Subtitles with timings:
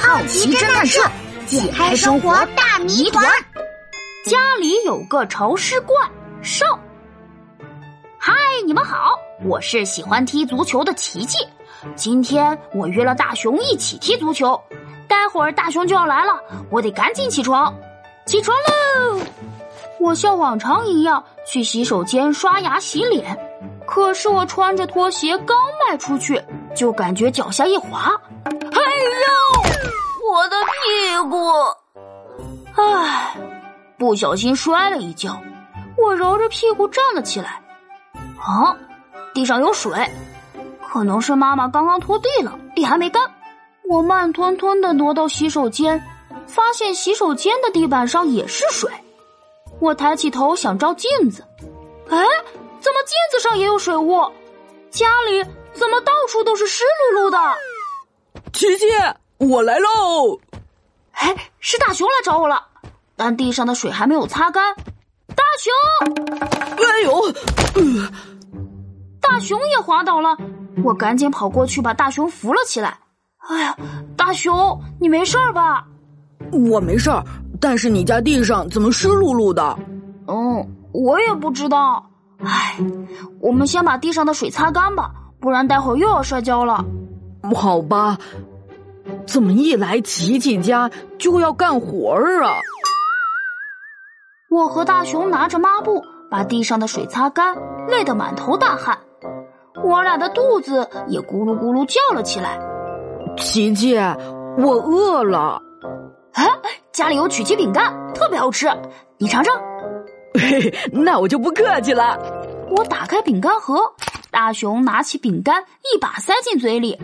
[0.00, 1.00] 好奇侦探社
[1.46, 3.24] 解开生活大谜团。
[4.24, 5.96] 家里有个潮湿怪
[6.42, 6.64] 兽。
[8.18, 8.32] 嗨，
[8.66, 11.38] 你们好，我是喜欢踢足球的琪琪。
[11.94, 14.60] 今天我约了大熊一起踢足球，
[15.06, 16.40] 待会儿大熊就要来了，
[16.70, 17.74] 我得赶紧起床。
[18.26, 19.20] 起床喽！
[20.00, 23.38] 我像往常一样去洗手间刷牙洗脸，
[23.86, 25.56] 可是我穿着拖鞋刚
[25.86, 26.42] 迈出去，
[26.74, 28.12] 就感觉脚下一滑，
[31.28, 31.36] 股！
[32.74, 33.36] 唉，
[33.98, 35.40] 不小心摔了一跤，
[35.96, 37.62] 我揉着屁股站了起来。
[38.38, 38.76] 啊，
[39.32, 40.10] 地上有水，
[40.88, 43.22] 可能是妈妈刚刚拖地了，地还没干。
[43.88, 46.02] 我慢吞吞的挪到洗手间，
[46.46, 48.90] 发现洗手间的地板上也是水。
[49.80, 51.44] 我抬起头想照镜子，
[52.08, 52.18] 哎，
[52.80, 54.20] 怎么镜子上也有水雾？
[54.90, 57.38] 家里怎么到处都是湿漉漉的？
[58.52, 58.86] 琪琪，
[59.38, 60.38] 我来喽！
[61.14, 62.62] 哎，是大熊来找我了，
[63.16, 64.74] 但地上的水还没有擦干。
[65.34, 65.72] 大熊，
[66.76, 67.12] 哎呦，
[67.74, 68.12] 呃、
[69.20, 70.36] 大熊也滑倒了，
[70.84, 72.98] 我赶紧跑过去把大熊扶了起来。
[73.48, 73.76] 哎呀，
[74.16, 75.84] 大熊，你没事吧？
[76.52, 77.24] 我没事儿，
[77.60, 79.78] 但是你家地上怎么湿漉漉的？
[80.26, 82.04] 嗯，我也不知道。
[82.44, 82.76] 唉，
[83.40, 86.84] 我们先把地上的水擦干吧，不然待会儿又要摔跤了。
[87.54, 88.18] 好吧，
[89.26, 92.52] 怎么一来琪琪家就要干活儿啊？
[94.50, 97.56] 我和大熊拿着抹布把地上的水擦干，
[97.88, 98.98] 累得满头大汗。
[99.82, 102.60] 我俩的肚子也咕噜咕噜叫了起来。
[103.36, 103.96] 琪琪，
[104.56, 105.60] 我饿了。
[106.32, 106.44] 啊，
[106.92, 108.68] 家里有曲奇饼干，特别好吃，
[109.18, 109.54] 你尝尝。
[110.34, 112.16] 嘿嘿，那我就不客气了。
[112.70, 113.80] 我打开饼干盒，
[114.30, 117.00] 大熊拿起饼干，一把塞进嘴里。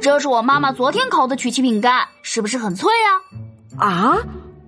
[0.00, 2.90] 这是我妈妈昨天烤的曲奇饼干，是不是很脆
[3.78, 3.86] 啊？
[3.86, 4.18] 啊，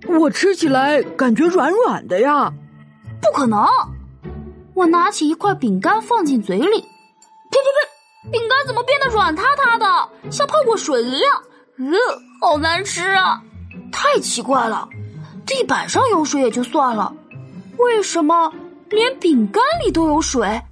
[0.07, 2.53] 我吃起来感觉软软的呀。
[3.21, 3.67] 不可能！
[4.75, 8.31] 我拿起一块饼干放进嘴里，呸呸呸！
[8.31, 11.33] 饼干怎么变得软塌塌的，像泡过水一样？
[11.79, 11.97] 呃，
[12.41, 13.43] 好难吃啊！
[13.91, 14.89] 太奇怪了，
[15.45, 17.13] 地板上有水也就算了，
[17.79, 18.53] 为什么
[18.91, 20.63] 连饼干里都有水？